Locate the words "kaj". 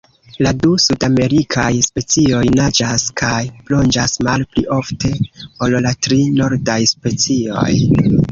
3.21-3.35